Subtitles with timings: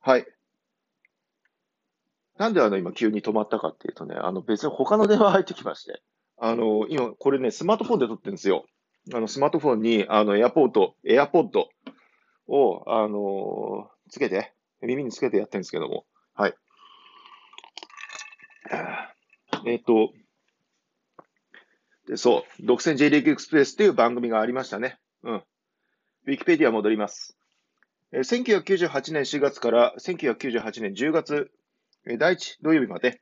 [0.00, 0.26] はい。
[2.38, 6.02] なんであの今急に止まったかっていうとね、あの別に他の電話入ってきまして、
[6.38, 8.64] あの、今これね、スマートフォンで撮ってるんですよ。
[9.12, 11.68] あのスマートフォンに、あの、エアポート、エアポッド
[12.48, 16.54] を、あのつけて、耳につけてやってるんですけども、はい。
[19.66, 20.12] えっ、と、
[22.06, 24.98] で、そう、独占 J リーグエクスプレスっていう番組がありましたね。
[25.22, 25.34] うん。
[25.34, 27.36] ウィキペディア戻ります。
[28.12, 31.50] 1998年4月から1998年10月、
[32.18, 33.20] 第1土曜日まで、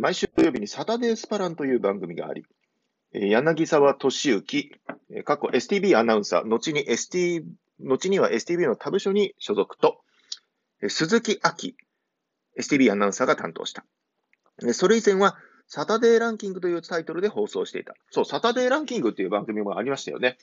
[0.00, 2.44] 毎週土曜日にサタデースパランという番組があり、
[3.12, 4.72] 柳沢俊之、
[5.24, 7.44] 過去 STB アナウンサー、後に ST、
[7.80, 10.02] 後には STB の他部署に所属と、
[10.88, 11.72] 鈴木明、
[12.58, 13.84] STB アナウンサーが担当した。
[14.72, 15.38] それ以前は、
[15.68, 17.94] サタデーランキングというタイトルで放送していた。
[18.10, 20.36] そう、サタデーランキングっていう番組もありましたよね。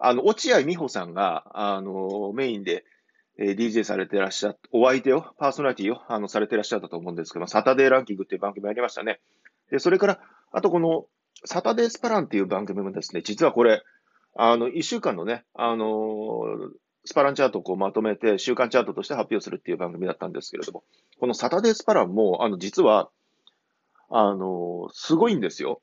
[0.00, 2.84] あの、落合美穂さんが、あの、メインで、
[3.38, 9.20] え、DJ されてらっしゃっお相手を、パーソナリティを、あの、されてらっしゃったと思うんですけど、サタデーランキングっていう番組ありましたね。
[9.70, 10.20] で、それから、
[10.52, 11.06] あとこの、
[11.44, 13.82] サタデースパランっていう番組もですね、実はこれ、
[14.36, 16.70] あの、一週間のね、あの
[17.04, 20.84] スパランチャートをこうまとめて、週間チャートとして発表するっていう番組だったんですけれども、
[21.18, 23.10] このサタデースパランも、あの、実は、
[24.10, 25.80] あの、すごいんですよ。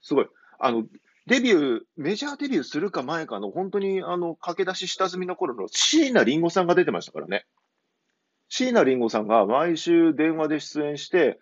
[0.00, 0.26] すごい。
[0.58, 0.84] あの、
[1.26, 7.46] デビュー、メジャーデビューするか前かの、本当に、あの、駆け出し下積みの頃の椎名林檎さんが出てましたからね。
[8.48, 11.38] 椎名林檎さんが毎週電話で出演して、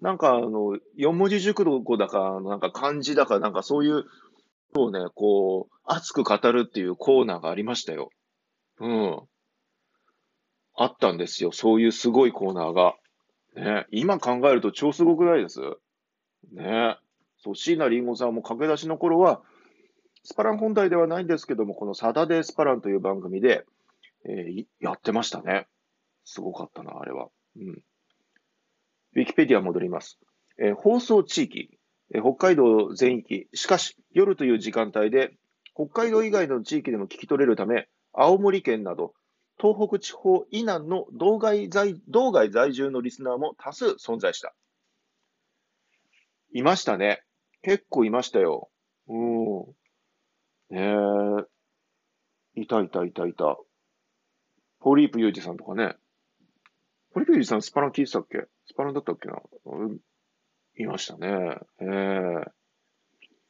[0.00, 4.04] なんかあの、四文字熟語だか、なんか漢字だか、なんかそういう
[4.74, 8.10] をね、こう、熱く語るっていうコーナーがありましたよ。
[8.80, 9.20] うん。
[10.74, 11.52] あったんですよ。
[11.52, 12.94] そういうすごいコーナーが。
[13.54, 15.60] ね、今考えると超すごくないです？
[16.52, 16.96] ね。
[17.42, 19.42] そう、椎名林檎さんも駆け出しの頃は、
[20.24, 23.64] スパラン本体ではないんですけども、このサタデースパランという番組で、
[24.24, 25.66] えー、やってましたね。
[26.24, 27.28] すごかったな、あれは。
[27.56, 27.82] うん。
[29.16, 30.18] ウィキペディア戻ります。
[30.58, 31.78] えー、放送地域、
[32.14, 35.34] えー、北海道全域、しかし夜という時間帯で、
[35.74, 39.14] 北海道以外の地域でも聞き取れるため、青森県など
[39.62, 44.54] 東北地方以南の道外在道外在住のリスナーも多数存在した。
[46.52, 47.22] いましたね。
[47.62, 48.70] 結構いましたよ。
[49.08, 49.64] うん。
[50.70, 50.94] ね
[52.56, 52.60] え。
[52.60, 53.58] いたいたいたいた。
[54.80, 55.96] ポリープユージさんとかね。
[57.12, 58.46] ポリープユージさんスパラン聞いてたっけ？
[58.66, 59.98] スパランだったっけな、うん、
[60.78, 61.58] いましたね。
[61.80, 62.50] ええー